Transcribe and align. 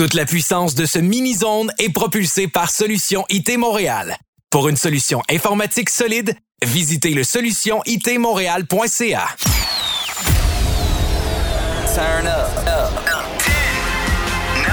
Toute 0.00 0.14
la 0.14 0.24
puissance 0.24 0.74
de 0.74 0.86
ce 0.86 0.98
mini-zone 0.98 1.70
est 1.76 1.92
propulsée 1.92 2.48
par 2.48 2.70
Solution 2.70 3.26
IT 3.28 3.58
Montréal. 3.58 4.16
Pour 4.48 4.70
une 4.70 4.78
solution 4.78 5.20
informatique 5.30 5.90
solide, 5.90 6.34
visitez 6.64 7.10
le 7.10 7.22
solutionitmontréal.ca. 7.22 9.26
Turn 11.94 12.26
up. 12.26 12.48
up. 12.66 12.92
10, 13.40 13.46
9, 14.56 14.64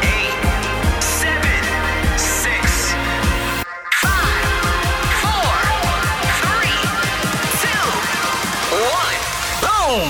8, 0.00 0.08
7, 0.98 1.28
6, 2.16 2.16
5, 2.16 2.48
4, 4.00 4.08
3, 5.20 5.30
2, 7.60 7.68
1. 9.60 10.00
Boom! 10.00 10.08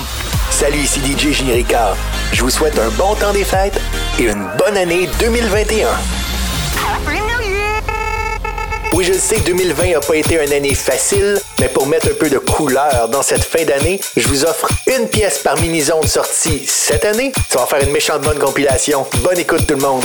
Salut, 0.52 0.78
ici 0.78 1.00
DJ 1.00 1.32
Généricard. 1.32 1.96
Je 2.36 2.42
vous 2.42 2.50
souhaite 2.50 2.78
un 2.78 2.90
bon 2.90 3.14
temps 3.14 3.32
des 3.32 3.44
fêtes 3.44 3.80
et 4.18 4.24
une 4.24 4.46
bonne 4.58 4.76
année 4.76 5.08
2021. 5.20 5.88
Oui, 8.92 9.04
je 9.06 9.14
sais 9.14 9.36
que 9.36 9.46
2020 9.46 9.92
n'a 9.92 10.00
pas 10.00 10.16
été 10.16 10.34
une 10.44 10.52
année 10.52 10.74
facile, 10.74 11.40
mais 11.58 11.68
pour 11.68 11.86
mettre 11.86 12.08
un 12.08 12.14
peu 12.14 12.28
de 12.28 12.36
couleur 12.36 13.08
dans 13.08 13.22
cette 13.22 13.42
fin 13.42 13.64
d'année, 13.64 14.02
je 14.18 14.28
vous 14.28 14.44
offre 14.44 14.68
une 14.86 15.08
pièce 15.08 15.38
par 15.38 15.58
mini-zone 15.58 16.06
sortie 16.06 16.62
cette 16.66 17.06
année. 17.06 17.32
Ça 17.48 17.60
va 17.60 17.64
faire 17.64 17.82
une 17.82 17.92
méchante 17.92 18.20
bonne 18.20 18.38
compilation. 18.38 19.06
Bonne 19.22 19.38
écoute 19.38 19.66
tout 19.66 19.74
le 19.74 19.80
monde. 19.80 20.02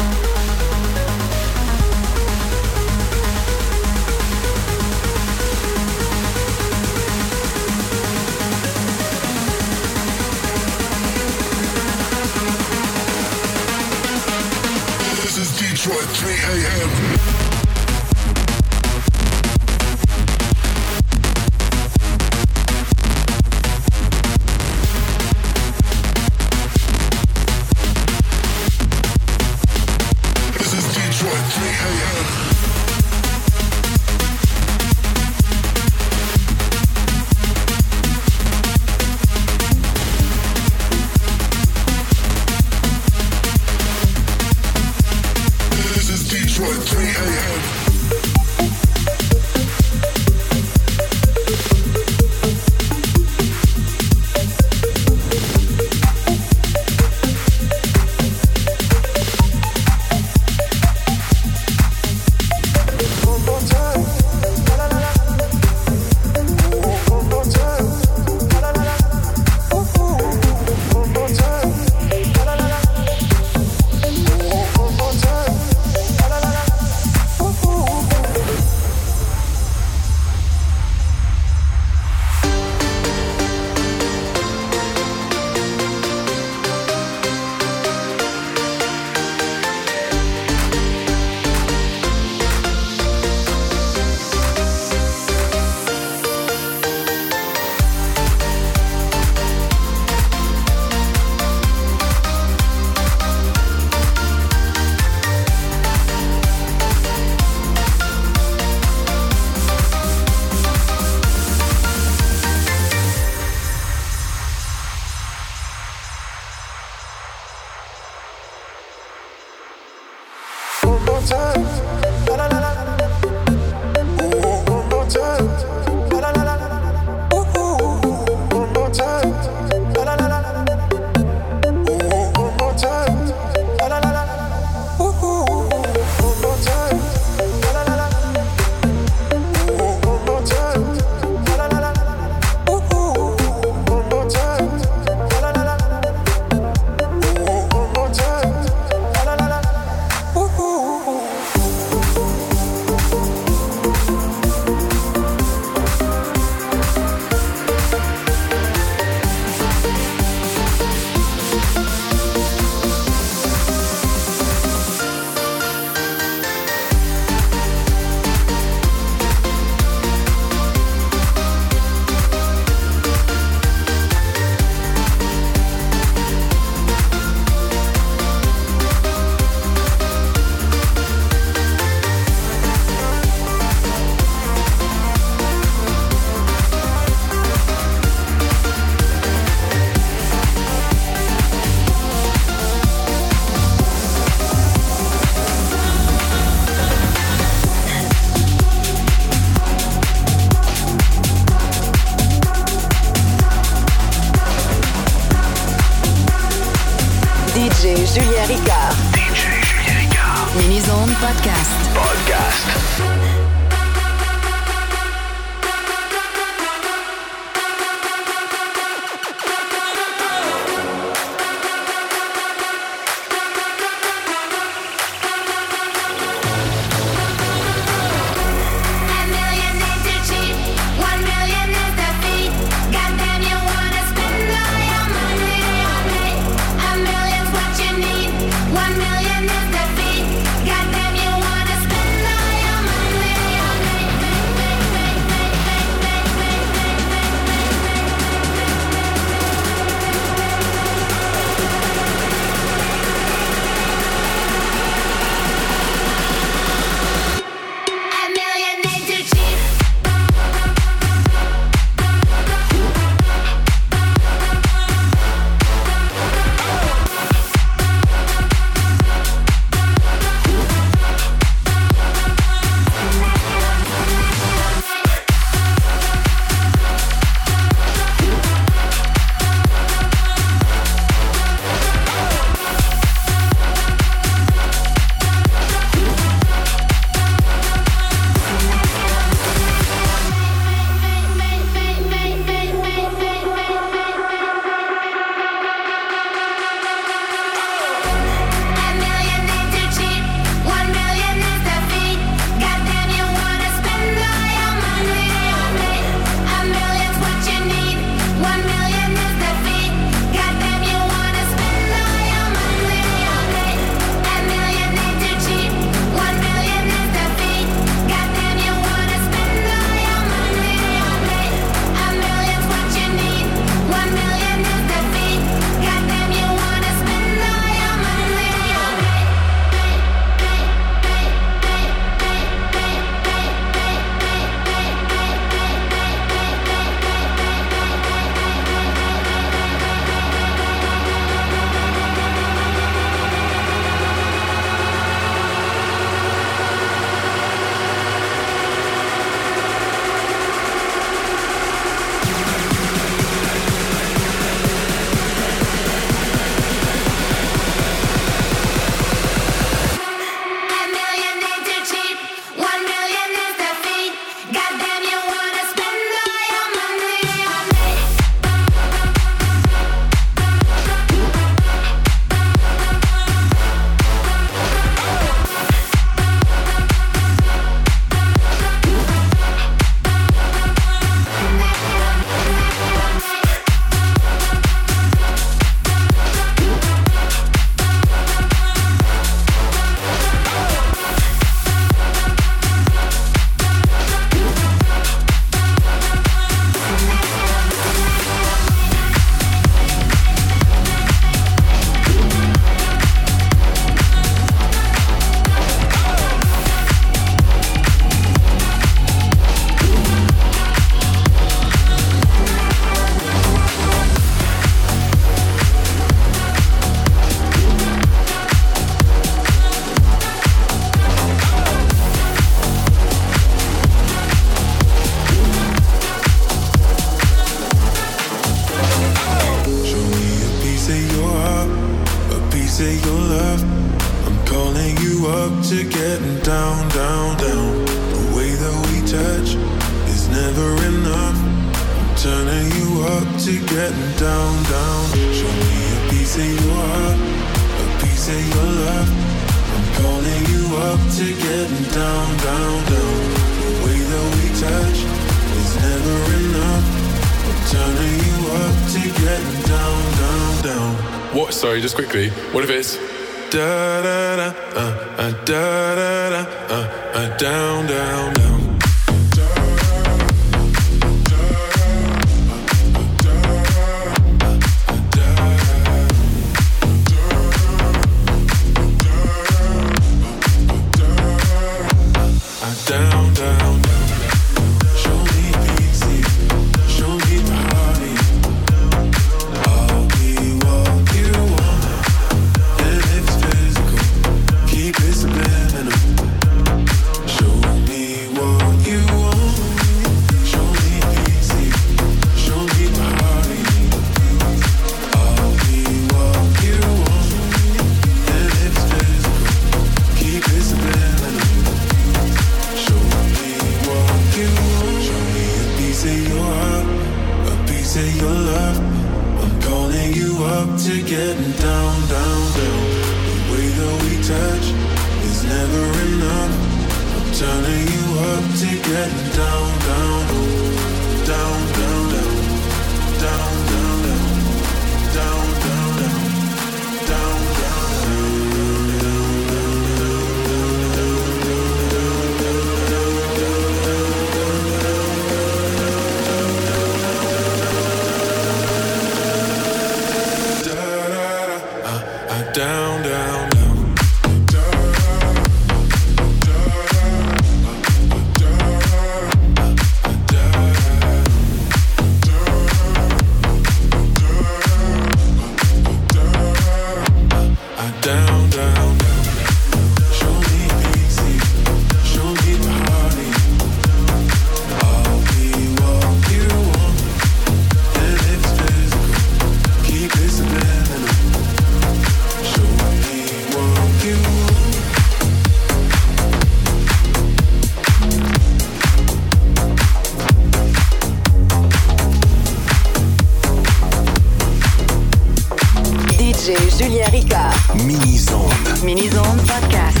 Rica. 597.12 597.52
Mini 597.84 598.16
Zone. 598.16 598.48
Mini 598.82 599.08
Zone 599.08 599.38
Podcast. 599.44 600.00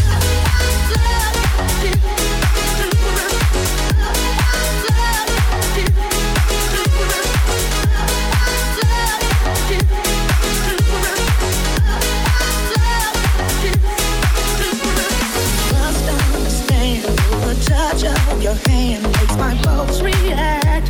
Touch 17.66 18.04
of 18.04 18.42
your 18.42 18.54
hand 18.66 19.02
makes 19.04 19.36
my 19.36 19.54
pulse 19.62 20.00
react. 20.00 20.86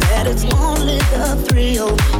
That 0.00 0.26
it's 0.26 0.44
only 0.54 0.98
thrill 1.48 2.15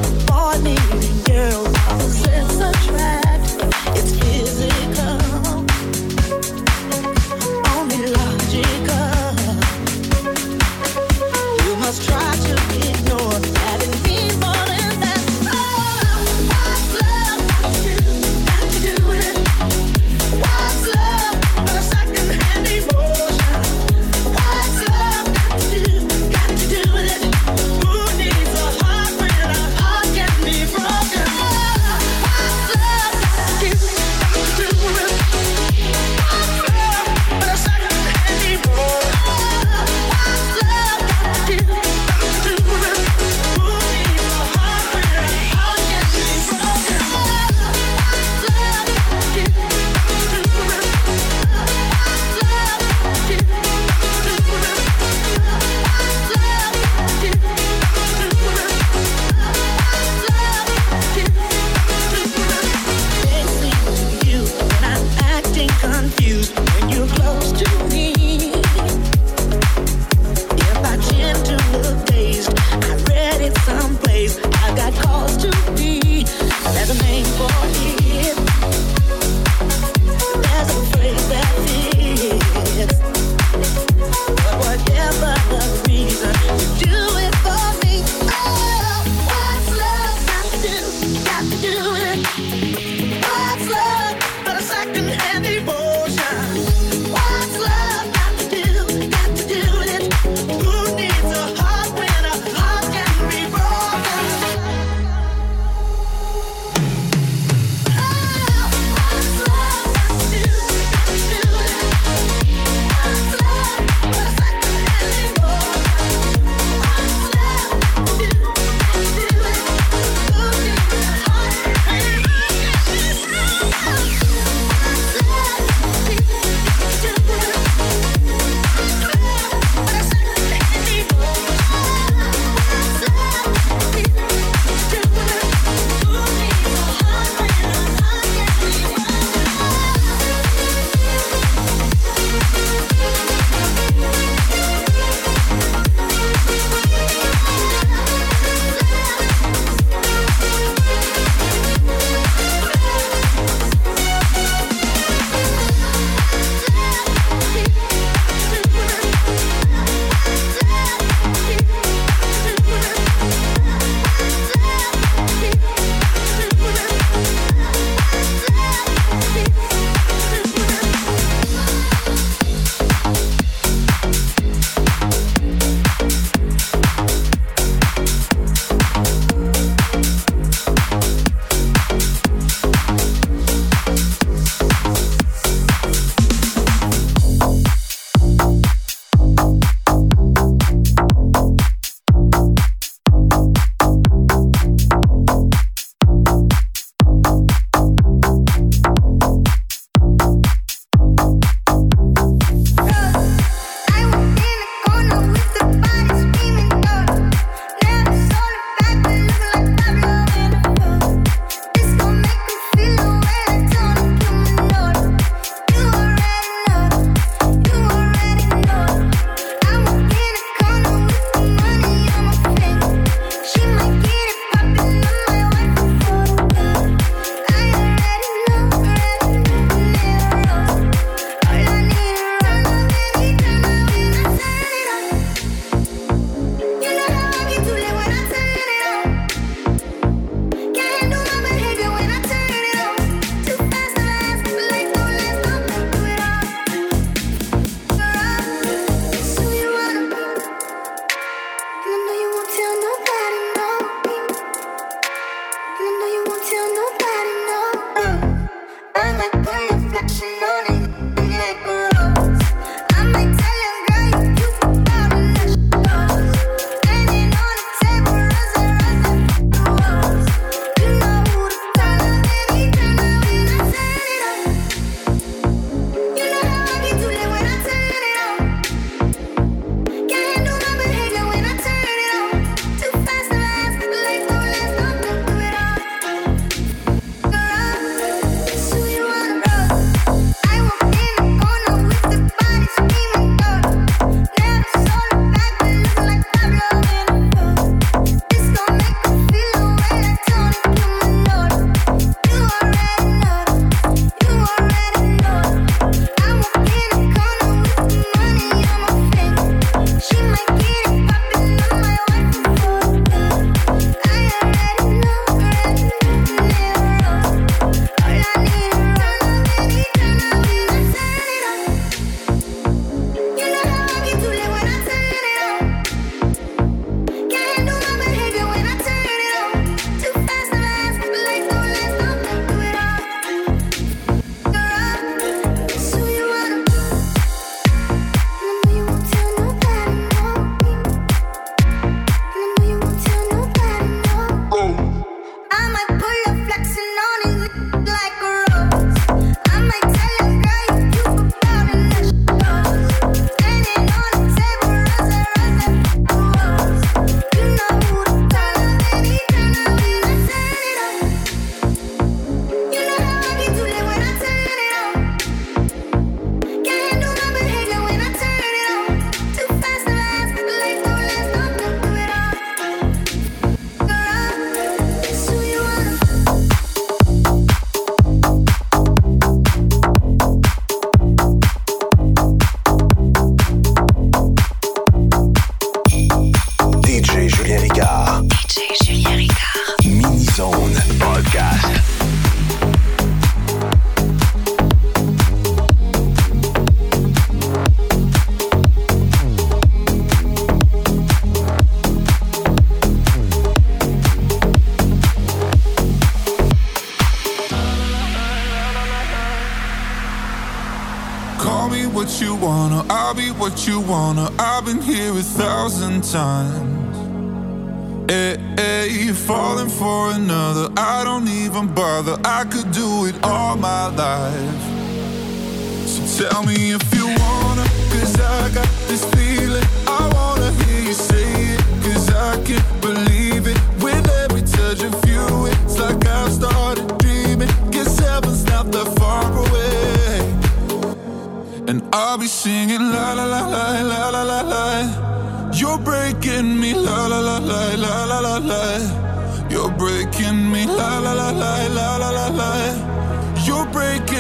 Breaking 449.79 450.51
me, 450.51 450.65
la 450.65 450.99
la 451.01 451.13
la 451.13 451.31
la, 451.31 451.67
la 451.69 451.97
la 451.97 452.11
la 452.11 452.11
la 452.11 452.29
la 452.29 452.86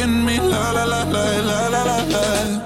in 0.06 0.24
me, 0.24 0.36
la 0.36 0.70
la 0.72 0.84
la 0.84 1.04
la 1.04 1.68
la 1.68 1.84
la 1.84 1.96
la. 2.12 2.65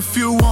if 0.00 0.16
you 0.16 0.32
want. 0.32 0.49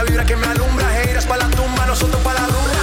la 0.00 0.06
vibra 0.06 0.24
que 0.24 0.34
me 0.34 0.46
alumbra, 0.46 0.98
heiras 1.02 1.26
pa' 1.26 1.36
la 1.36 1.50
tumba, 1.50 1.84
nosotros 1.84 2.22
pa' 2.22 2.32
la 2.32 2.46
dura. 2.46 2.79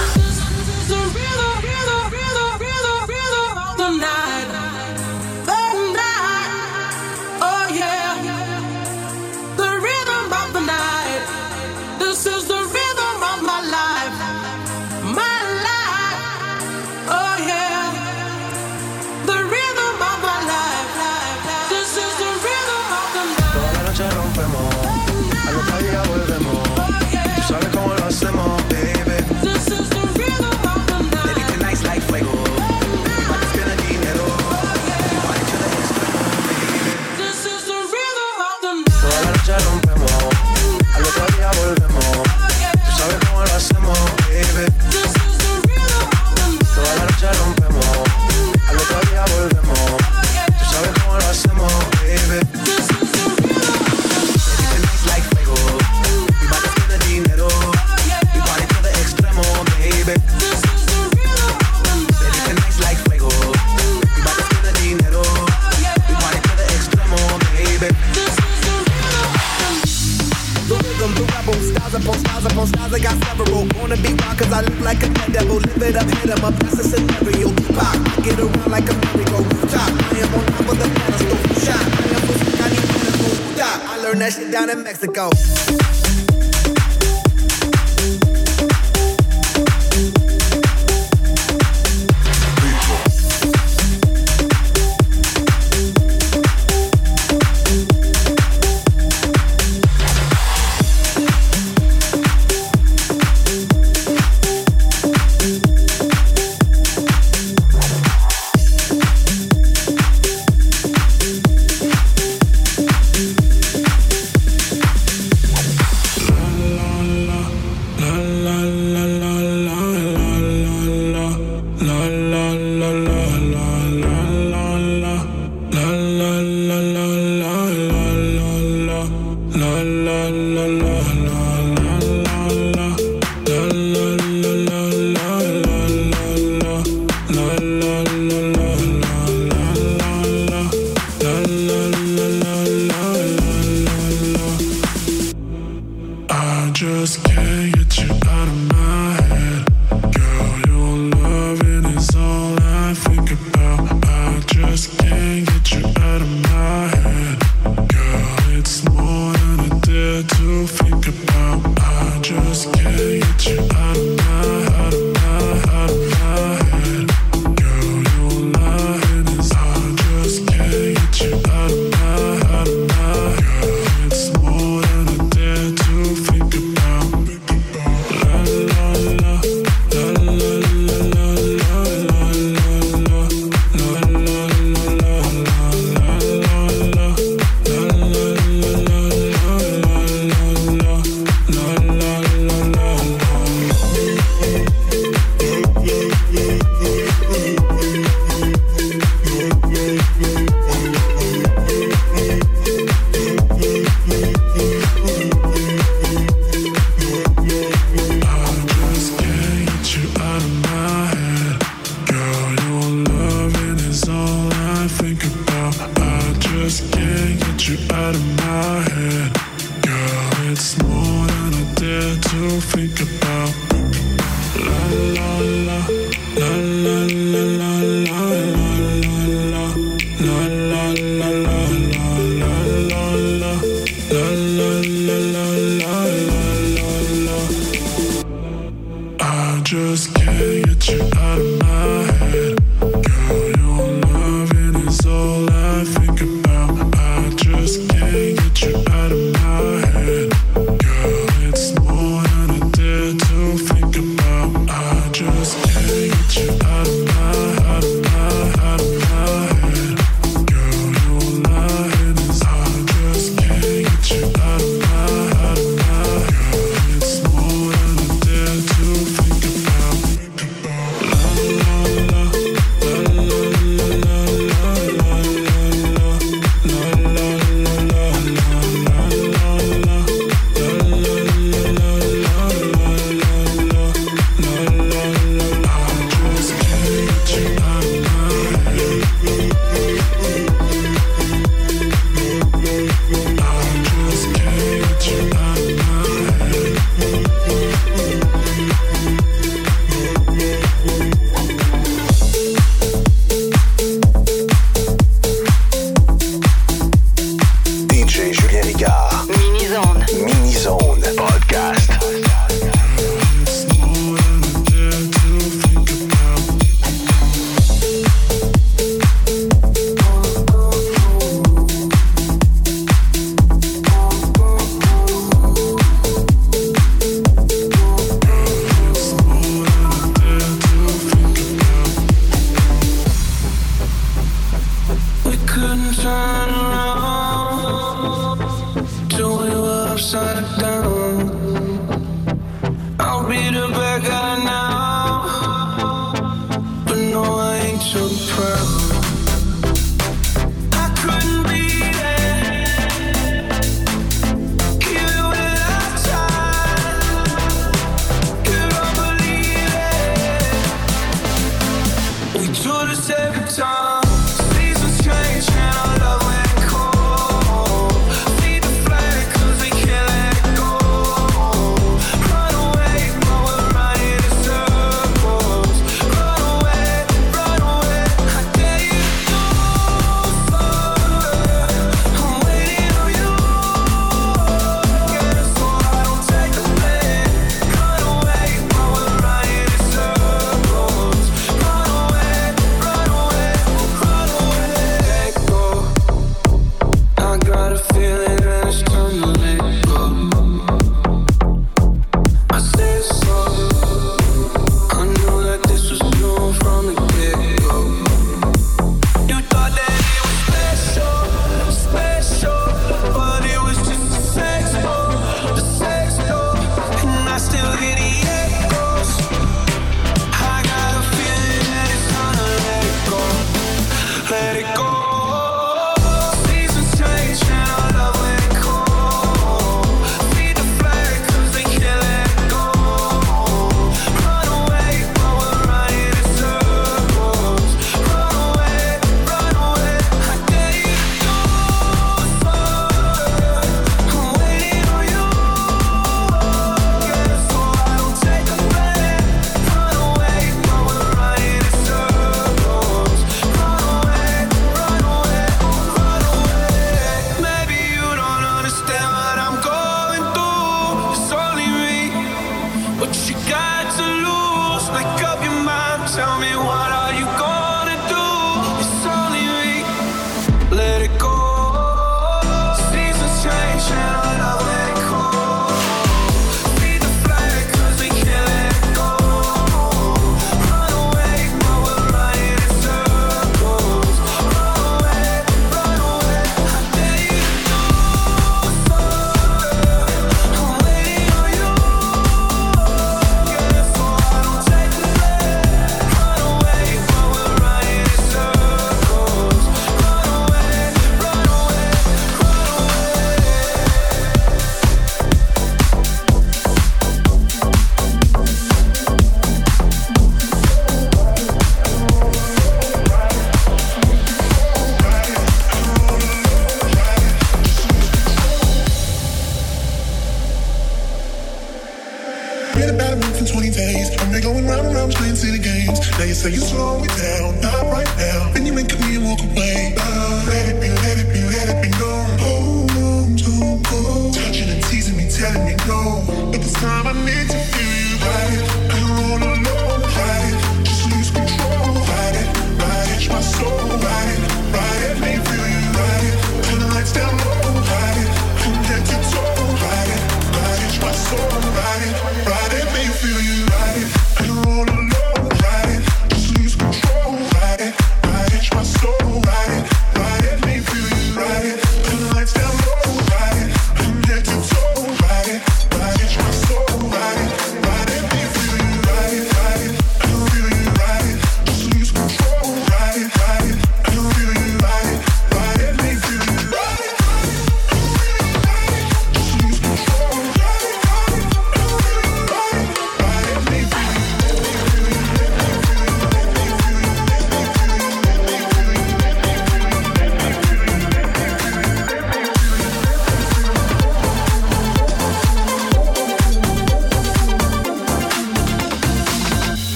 I 74.58 74.62
look 74.62 74.80
like 74.80 75.00
a 75.04 75.08
devil, 75.30 75.54
live 75.58 75.82
it 75.82 75.94
up, 75.94 76.10
hit 76.10 76.36
him 76.36 76.44
up, 76.44 76.52
that's 76.54 76.80
a 76.80 76.82
scenario. 76.82 77.54
Pop, 77.78 77.94
get 78.24 78.40
around 78.40 78.70
like 78.72 78.90
a 78.90 78.94
merry-go-round. 79.14 79.70
I 79.70 80.18
am 80.18 80.34
on 80.34 80.46
top 80.46 80.68
of 80.72 80.78
the 80.80 80.88
pedestal. 80.98 81.36
Shot, 81.62 81.78
I 81.78 82.10
am 82.10 82.26
losing, 82.26 82.60
I 82.60 82.68
need 82.68 82.82
to 82.82 83.54
stop. 83.54 83.78
I 83.88 83.96
learned 84.02 84.20
that 84.20 84.32
shit 84.32 84.50
down 84.50 84.68
in 84.70 84.82
Mexico. 84.82 85.30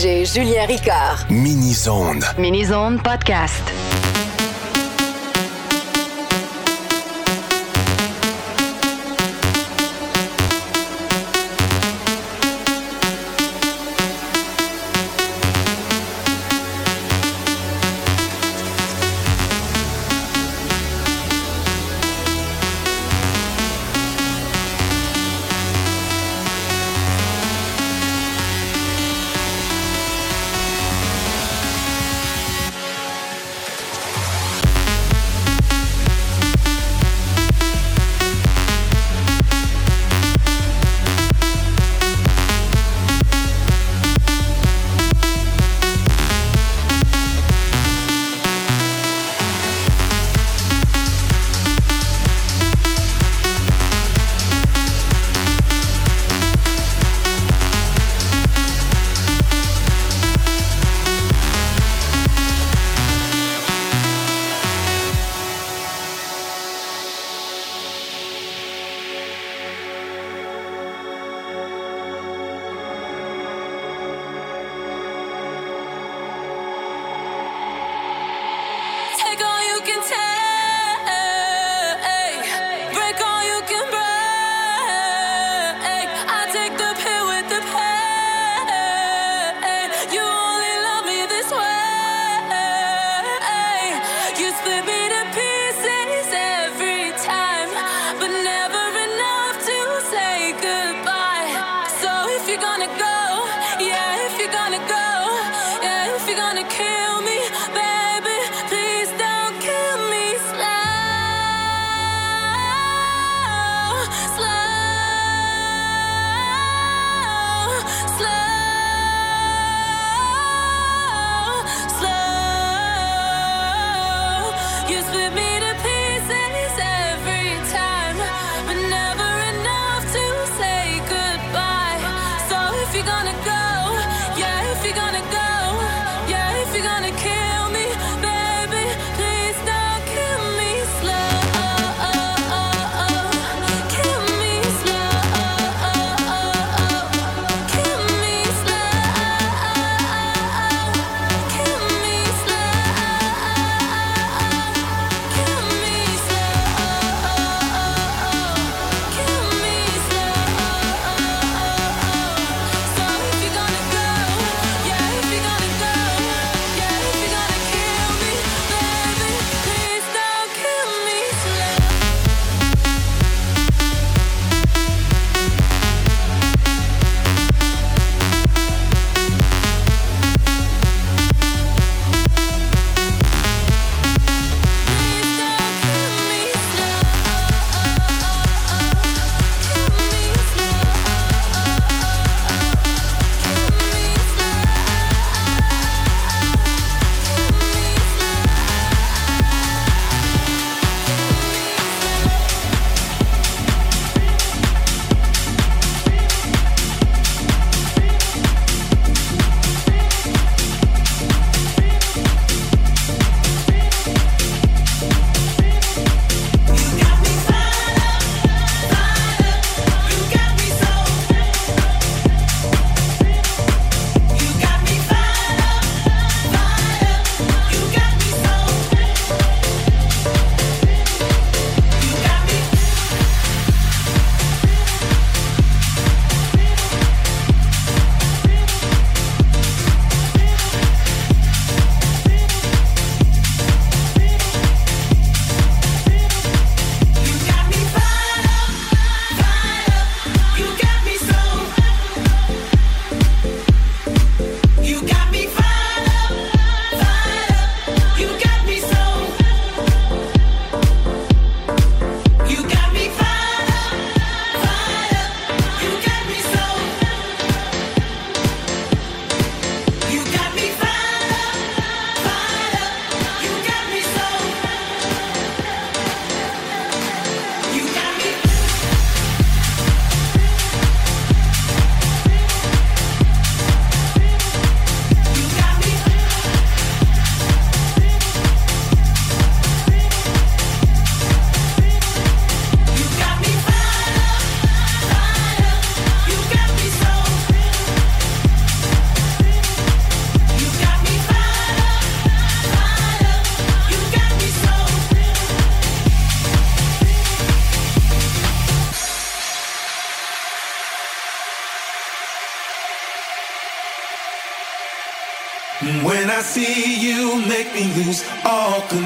Julien 0.00 0.66
Ricard. 0.66 1.28
Mini 1.28 1.74
Zone. 1.74 2.24
Mini 2.38 2.64
Zone 2.64 2.98
Podcast. 3.02 3.79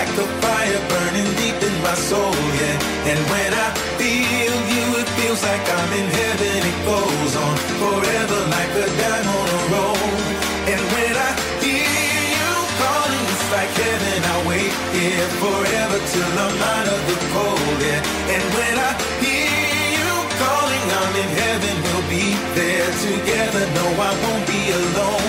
Like 0.00 0.16
a 0.16 0.28
fire 0.40 0.80
burning 0.88 1.28
deep 1.36 1.60
in 1.60 1.76
my 1.84 1.92
soul, 1.92 2.32
yeah. 2.56 3.12
And 3.12 3.20
when 3.28 3.52
I 3.52 3.68
feel 4.00 4.56
you, 4.72 4.84
it 4.96 5.08
feels 5.20 5.42
like 5.44 5.60
I'm 5.60 5.92
in 5.92 6.08
heaven. 6.08 6.56
It 6.72 6.78
goes 6.88 7.32
on 7.36 7.56
forever 7.76 8.40
like 8.48 8.72
a 8.80 8.88
dime 8.96 9.28
on 9.28 9.48
a 9.58 9.60
roll. 9.76 10.08
And 10.72 10.82
when 10.96 11.14
I 11.28 11.30
hear 11.60 12.16
you 12.32 12.48
calling, 12.80 13.24
it's 13.28 13.46
like 13.52 13.72
heaven. 13.76 14.18
I 14.24 14.36
wait 14.48 14.72
here 14.96 15.28
forever 15.36 15.98
till 16.00 16.32
I'm 16.48 16.58
out 16.74 16.88
of 16.96 17.00
the 17.04 17.18
cold, 17.36 17.78
yeah. 17.84 18.00
And 18.32 18.44
when 18.56 18.76
I 18.80 18.90
hear 19.20 19.84
you 20.00 20.12
calling, 20.40 20.86
I'm 20.96 21.14
in 21.28 21.30
heaven. 21.44 21.74
We'll 21.92 22.08
be 22.08 22.26
there 22.56 22.92
together. 23.04 23.64
No, 23.76 23.84
I 24.00 24.10
won't 24.24 24.44
be 24.48 24.60
alone. 24.80 25.19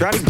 Try 0.00 0.10
to 0.12 0.29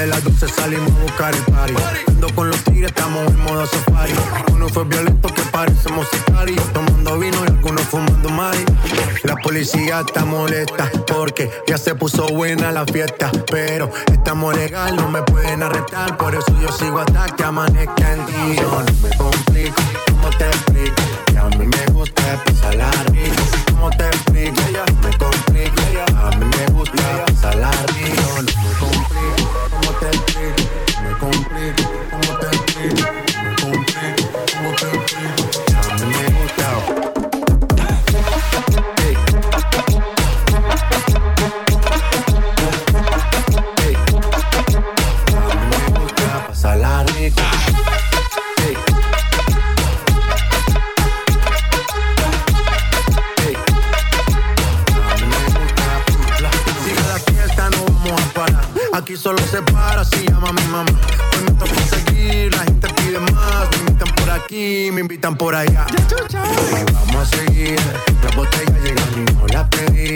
de 0.00 0.06
las 0.06 0.24
12 0.24 0.48
salimos 0.48 0.90
a 0.92 1.02
buscar 1.02 1.34
el 1.34 1.42
party. 1.52 1.74
Ando 2.08 2.34
con 2.34 2.48
los 2.48 2.64
tigres, 2.64 2.90
estamos 2.90 3.26
en 3.26 3.40
modo 3.40 3.66
safari. 3.66 4.14
Uno 4.50 4.66
fue 4.70 4.84
violento 4.84 5.28
que 5.28 5.42
parecemos 5.52 6.08
sicarios. 6.10 6.72
Tomando 6.72 7.18
vino 7.18 7.36
y 7.44 7.48
algunos 7.48 7.82
fumando 7.82 8.30
mari. 8.30 8.64
La 9.24 9.36
policía 9.36 10.00
está 10.00 10.24
molesta 10.24 10.90
porque 11.06 11.50
ya 11.66 11.76
se 11.76 11.94
puso 11.94 12.26
buena 12.28 12.72
la 12.72 12.86
fiesta. 12.86 13.30
Pero 13.50 13.90
estamos 14.10 14.56
legal, 14.56 14.96
no 14.96 15.10
me 15.10 15.22
pueden 15.22 15.62
arrestar. 15.62 16.16
Por 16.16 16.34
eso 16.34 16.50
yo 16.58 16.72
sigo 16.72 17.00
hasta 17.00 17.26
que 17.36 17.44
amanezca 17.44 18.14
día. 18.14 18.54
Yo 18.54 18.82
no 18.82 19.02
me 19.02 19.16
complico, 19.18 19.82
¿cómo 20.08 20.30
te 20.38 20.46
explico? 20.46 21.02
Que 21.26 21.38
a 21.38 21.44
mí 21.44 21.66
me 21.66 21.92
gusta 21.92 22.42
pasarla 22.46 22.90
rico. 23.12 23.42
¿Cómo 23.70 23.90
te 23.90 24.06
explico? 24.06 24.59
Me 65.00 65.04
invitan 65.04 65.34
por 65.34 65.54
allá. 65.54 65.86
Vamos 66.92 67.16
a 67.16 67.36
seguir. 67.36 67.78
Las 68.22 68.36
botellas 68.36 68.82
llegan 68.82 69.08
y 69.16 69.32
no 69.32 69.46
las 69.46 69.68
pedí. 69.68 70.14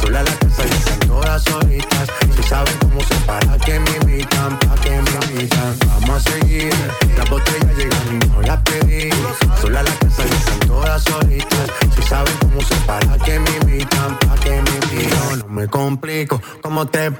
Sola 0.00 0.24
la 0.24 0.32
casa 0.32 0.62
y 0.66 0.70
están 0.70 0.98
todas 1.06 1.42
solitas. 1.44 2.08
Si 2.34 2.42
saben 2.42 2.74
cómo 2.80 3.00
se 3.02 3.14
para 3.26 3.56
que 3.58 3.78
me 3.78 3.90
invitan, 4.02 4.58
pa' 4.58 4.74
que 4.82 4.90
me 4.90 5.36
invitan. 5.36 5.76
Vamos 5.86 6.26
a 6.26 6.30
seguir. 6.30 6.74
Las 7.16 7.30
botellas 7.30 7.76
llegan 7.76 8.20
y 8.22 8.26
no 8.26 8.42
las 8.42 8.60
pedí. 8.62 9.10
Sola 9.60 9.84
la 9.84 9.94
casa 9.98 10.22
y 10.28 10.32
están 10.32 10.58
todas 10.66 11.02
solitas. 11.04 11.70
Si 11.94 12.02
saben 12.02 12.34
cómo 12.40 12.60
se 12.62 12.74
para 12.86 13.16
que 13.18 13.38
me 13.38 13.50
invitan, 13.62 14.18
pa' 14.18 14.36
que 14.40 14.50
me 14.50 14.96
invitan. 14.96 15.38
No 15.38 15.48
me 15.48 15.68
complico, 15.68 16.42
¿cómo 16.60 16.86
te 16.86 17.12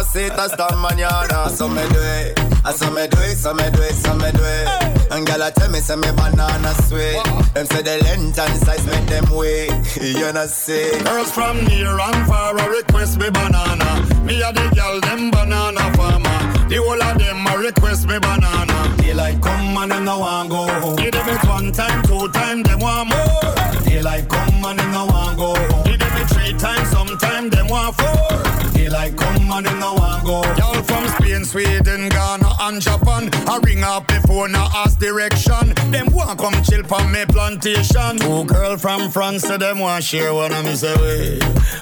Tranquila 0.00 0.04
mama 0.04 0.04
say 0.04 0.28
hasta 0.28 0.66
mañana. 0.76 1.48
So 1.50 1.68
me 1.68 1.82
do 1.88 2.00
it, 2.00 2.38
I 2.64 2.72
so 2.72 2.90
me 2.90 3.06
do 3.08 3.18
it, 3.20 3.36
so 3.36 3.54
me 3.54 3.70
do 3.70 3.82
it, 3.82 3.94
so 3.94 4.14
me 4.14 4.30
do 4.32 4.42
it. 4.42 5.12
And 5.12 5.26
girl 5.26 5.42
I 5.42 5.50
tell 5.50 5.70
me 5.70 5.80
say 5.80 5.96
me 5.96 6.10
banana 6.12 6.72
sweet. 6.84 7.22
Them 7.54 7.66
say 7.66 7.82
the 7.82 8.02
length 8.04 8.38
and 8.38 8.56
size 8.58 8.86
make 8.86 9.06
them 9.06 9.26
wait. 9.34 9.70
You 10.00 10.32
know 10.32 10.46
say. 10.46 11.02
Girls 11.02 11.30
from 11.32 11.64
near 11.66 11.98
and 11.98 12.26
far 12.26 12.56
a 12.56 12.68
request 12.68 13.18
me 13.18 13.30
banana. 13.30 14.06
Me 14.24 14.40
a 14.42 14.52
the 14.52 14.72
girl 14.74 15.00
them 15.00 15.30
banana 15.30 15.92
farmer. 15.96 16.68
The 16.68 16.76
whole 16.76 17.02
of 17.02 17.18
them 17.18 17.46
a 17.46 17.58
request 17.58 18.06
me 18.06 18.18
banana. 18.18 18.96
Daylight 18.96 19.42
come 19.42 19.76
and 19.76 19.90
them 19.92 20.04
no 20.04 20.18
want 20.20 20.50
go 20.50 20.66
home. 20.80 20.96
Give 20.96 21.12
them 21.12 21.28
it 21.28 21.44
one 21.48 21.72
time, 21.72 22.02
two 22.04 22.28
time, 22.28 22.62
them 22.62 22.80
want 22.80 23.10
more. 23.10 23.84
Daylight 23.84 24.28
come 24.28 24.64
and 24.64 24.78
them 24.78 24.92
no 24.92 25.06
want 25.06 25.36
go 25.36 25.54
home. 25.54 25.84
Give 25.84 25.98
them 25.98 26.16
it 26.16 26.28
three 26.30 26.52
times, 26.54 26.88
sometime 26.90 27.50
them 27.50 27.68
want 27.68 27.96
four. 27.96 28.69
Daylight 28.90 29.16
come 29.16 29.52
and 29.52 29.66
them 29.66 29.78
no 29.78 29.94
want 29.94 30.24
go 30.24 30.42
home. 30.42 30.56
Y'all 30.56 30.82
from 30.82 31.06
Spain, 31.10 31.44
Sweden, 31.44 32.08
Ghana 32.08 32.50
and 32.62 32.82
Japan. 32.82 33.30
I 33.46 33.60
ring 33.62 33.84
up 33.84 34.08
before 34.08 34.48
now 34.48 34.68
ask 34.74 34.98
direction. 34.98 35.72
Them 35.92 36.08
want 36.12 36.40
come 36.40 36.60
chill 36.64 36.82
from 36.82 37.12
me 37.12 37.24
plantation. 37.26 38.18
Two 38.18 38.44
girl 38.46 38.76
from 38.76 39.08
France, 39.08 39.42
so 39.42 39.56
them 39.56 39.78
want 39.78 40.02
share 40.02 40.34
one 40.34 40.52
of 40.52 40.64
me 40.64 40.74
say 40.74 40.96
way. 40.96 41.38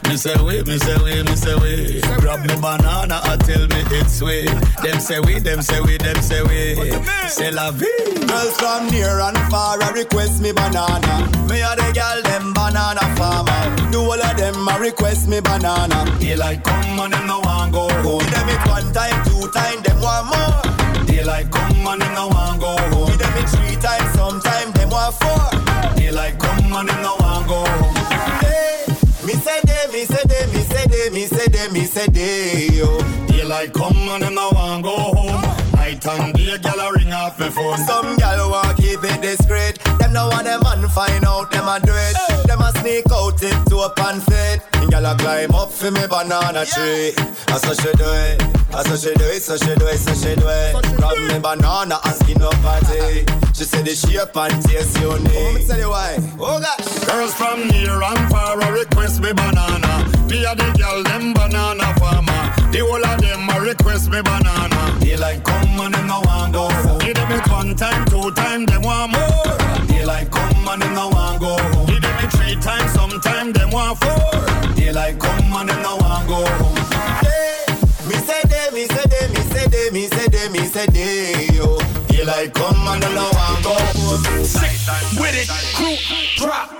Me 0.06 0.16
say 0.18 0.36
way, 0.42 0.62
me 0.64 0.76
say 0.76 0.96
way, 1.02 1.22
me 1.22 1.34
say 1.34 1.54
way. 1.56 2.00
Grab 2.20 2.40
me 2.40 2.54
banana 2.60 3.22
and 3.24 3.40
tell 3.40 3.66
me 3.68 3.80
it's 3.98 4.18
sweet. 4.18 4.50
Them 4.82 5.00
say 5.00 5.18
we, 5.20 5.38
them 5.38 5.62
say 5.62 5.80
we, 5.80 5.96
them 5.96 6.20
say 6.20 6.42
we. 6.42 6.92
Say 7.28 7.50
la 7.50 7.70
vie. 7.70 7.86
Girls 8.26 8.56
from 8.58 8.86
near 8.88 9.20
and 9.20 9.38
far 9.50 9.80
a 9.80 9.92
request 9.94 10.42
me 10.42 10.52
banana. 10.52 11.24
Me 11.48 11.62
a 11.62 11.72
the 11.74 11.90
girl 11.94 12.22
them 12.22 12.52
banana 12.52 13.00
farmer. 13.16 13.90
Do 13.90 14.00
all 14.00 14.20
of 14.20 14.36
them 14.36 14.68
a 14.68 14.78
request 14.78 15.26
me 15.26 15.40
banana. 15.40 16.04
Daylight 16.20 16.62
come 16.62 16.97
come 16.98 17.04
and 17.04 17.14
them 17.14 17.26
no 17.26 17.38
want 17.40 17.72
go 17.72 17.88
home. 18.02 18.18
Give 18.18 18.30
them 18.30 18.48
it 18.48 18.68
one 18.68 18.92
time, 18.92 19.24
two 19.24 19.48
time, 19.52 19.82
them 19.82 20.00
want 20.00 20.26
more. 20.26 21.04
Daylight 21.06 21.50
come 21.50 21.86
and 21.86 22.02
them 22.02 22.14
no 22.14 22.28
want 22.28 22.60
go 22.60 22.76
home. 22.76 23.06
Give 23.06 23.18
them 23.18 23.36
it 23.38 23.48
three 23.48 23.76
times, 23.76 24.10
sometime 24.14 24.72
them 24.72 24.90
want 24.90 25.14
four. 25.14 25.94
Daylight 25.96 26.38
come 26.38 26.72
and 26.72 26.88
them 26.88 27.02
no 27.02 27.14
want 27.20 27.46
go 27.46 27.64
home. 27.64 27.94
Hey, 28.42 28.84
me 29.26 29.32
say 29.34 29.60
day, 29.62 29.86
me 29.92 30.04
say 30.04 30.24
day, 30.26 30.46
me 30.52 30.60
say 30.60 30.86
day, 30.86 31.10
me 31.10 31.26
say 31.26 31.46
day, 31.46 31.68
me 31.68 31.84
say 31.84 32.06
day, 32.08 32.68
yo. 32.72 32.98
Daylight 33.28 33.72
come 33.72 33.96
and 33.96 34.22
them 34.22 34.34
no 34.34 34.50
want 34.50 34.82
go 34.82 34.96
home. 34.96 35.42
Night 35.74 36.04
and 36.06 36.34
day, 36.34 36.56
gyal 36.58 36.82
a 36.82 36.92
ring 36.92 37.12
off 37.12 37.38
the 37.38 37.50
phone. 37.50 37.78
Some 37.78 38.16
gyal 38.18 38.50
want 38.50 38.76
keep 38.76 39.04
it 39.04 39.22
discreet 39.22 39.77
now 40.18 40.38
and 40.38 40.46
them 40.46 40.60
man 40.64 40.88
find 40.88 41.24
out 41.24 41.50
them 41.50 41.68
a 41.68 41.78
do 41.78 41.94
it. 41.94 42.16
Them 42.46 42.60
a 42.60 42.70
sneak 42.78 43.06
out 43.12 43.40
it 43.42 43.58
to 43.70 43.76
a 43.86 43.90
pan 43.94 44.18
fit. 44.20 44.58
And 44.74 44.90
gyal 44.90 45.06
a 45.10 45.14
climb 45.16 45.54
up 45.54 45.70
for 45.70 45.90
me 45.90 46.04
banana 46.10 46.64
tree. 46.66 47.14
Ah, 47.18 47.58
That's 47.58 47.64
And 47.70 47.78
she 47.80 47.92
do 48.02 48.10
it. 48.26 48.38
That's 48.72 48.88
so 48.88 48.96
she 49.02 49.14
do 49.14 49.26
it. 49.34 49.42
So 49.42 49.56
she 49.56 49.72
do 49.80 49.86
it. 49.86 49.98
So 49.98 50.12
she 50.20 50.34
do 50.34 50.48
it. 50.62 50.72
Grab 50.98 51.18
me 51.30 51.38
banana 51.38 51.96
and 52.04 52.16
skin 52.18 52.42
up 52.42 52.58
party. 52.66 53.26
She 53.54 53.64
said 53.70 53.84
the 53.86 53.94
shape 53.94 54.34
and 54.34 54.58
taste 54.64 54.98
you 54.98 55.12
oh, 55.12 55.18
need. 55.18 55.46
Oh, 55.46 55.54
me 55.54 55.64
tell 55.66 55.78
you 55.78 55.90
why. 55.90 56.18
Oh 56.40 56.58
gosh. 56.58 56.88
Girls 57.06 57.34
from 57.34 57.68
near 57.68 58.02
and 58.02 58.24
far 58.30 58.58
a 58.58 58.72
request 58.72 59.22
me 59.22 59.32
banana. 59.32 59.92
Me 60.26 60.44
a 60.50 60.52
the 60.58 60.66
gyal 60.78 61.04
them 61.04 61.32
banana 61.32 61.94
farmer. 62.00 62.42
The 62.72 62.80
whole 62.82 63.06
of 63.06 63.20
them 63.22 63.48
a 63.54 63.56
request 63.60 64.10
me 64.10 64.20
banana. 64.22 64.98
They 64.98 65.16
like 65.16 65.44
come 65.44 65.78
and 65.78 65.94
them 65.94 66.06
no 66.06 66.20
want 66.26 66.52
go. 66.54 66.66
Give 66.98 67.14
them 67.14 67.32
a 67.32 67.38
one 67.50 67.74
time, 67.76 68.04
two 68.06 68.30
time, 68.32 68.66
them 68.66 68.82
want 68.82 69.12
more. 69.12 69.77
Daylight 70.08 70.30
come 70.30 70.68
and 70.68 70.80
them 70.80 70.94
no 70.94 71.08
want 71.10 71.38
go 71.38 71.54
home. 71.58 71.86
Give 71.86 72.00
me 72.00 72.28
three 72.30 72.56
times, 72.62 72.92
sometime 72.92 73.52
them 73.52 73.70
want 73.70 73.98
four. 73.98 74.74
Daylight 74.74 75.18
come 75.18 75.52
and 75.52 75.68
them 75.68 75.82
no 75.82 75.96
want 75.96 76.26
go 76.26 76.46
home. 76.46 76.76
Hey, 77.20 77.66
me 78.08 78.14
say 78.14 78.40
day, 78.48 78.70
me 78.72 78.86
say 78.86 79.04
day, 79.04 79.28
me 79.28 79.40
say 79.52 79.68
day, 79.68 79.90
me 79.92 80.06
say 80.06 80.26
day, 80.28 80.48
me 80.48 80.60
say 80.60 80.86
day, 80.86 81.48
yo. 81.54 81.76
Daylight 82.08 82.54
come 82.54 82.88
and 82.88 83.02
them 83.02 83.14
no 83.16 83.28
want 83.34 83.62
go 83.62 83.74
home. 83.74 84.44
Sick 84.46 84.80
with 85.20 85.36
it, 85.36 85.48
crew 85.76 85.96
drop. 86.38 86.70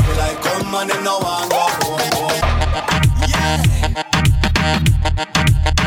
Daylight 0.00 0.40
come 0.40 0.74
and 0.74 0.88
them 0.90 1.04
no 1.04 1.18
want 1.18 1.55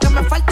que 0.00 0.08
me 0.08 0.22
falta 0.24 0.49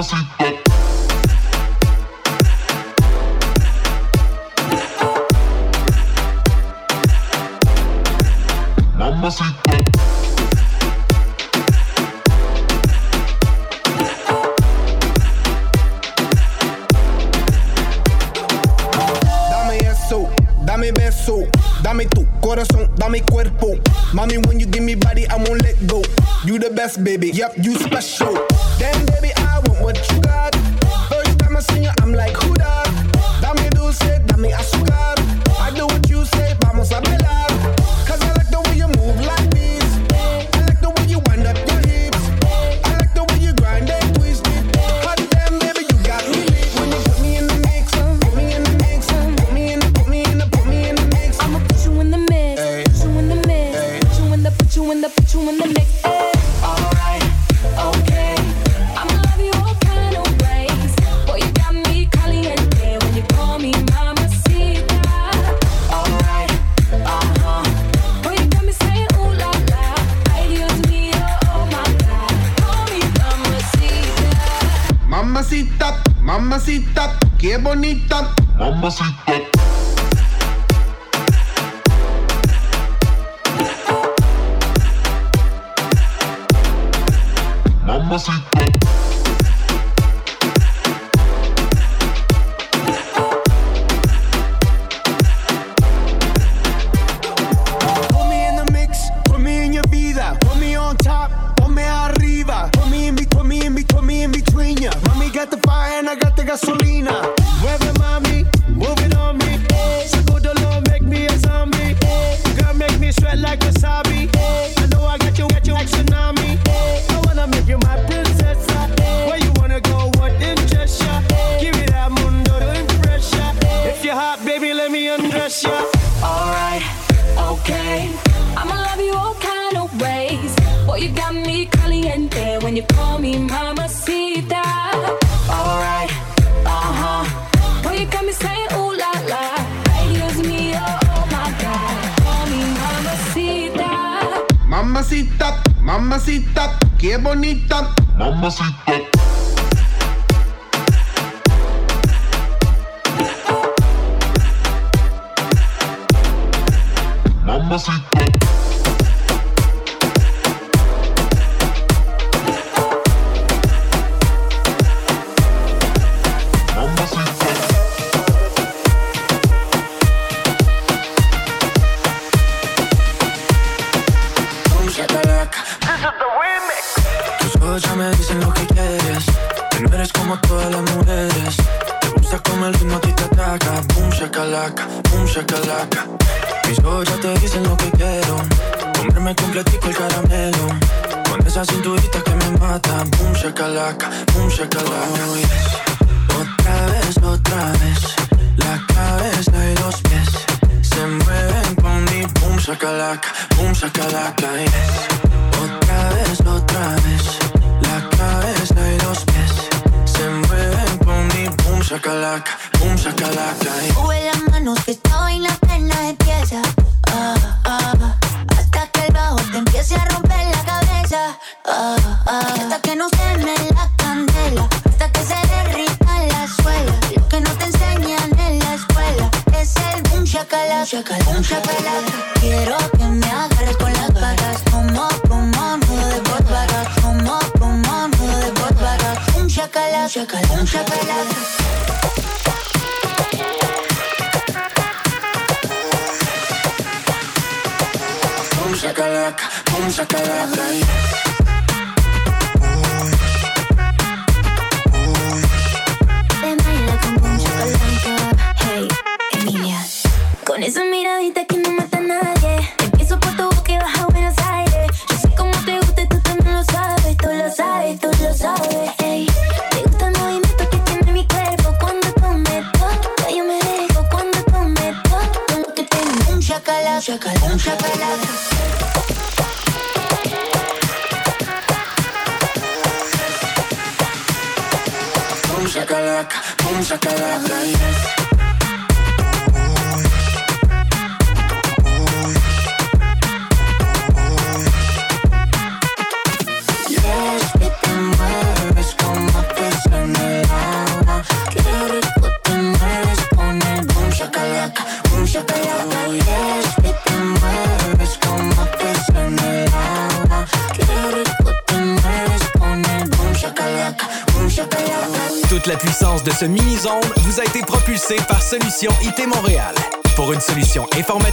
Listen. 0.00 0.39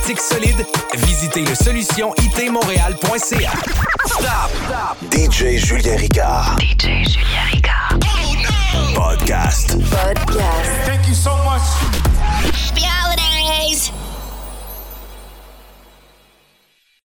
Informatique 0.09 0.19
solide, 0.19 0.66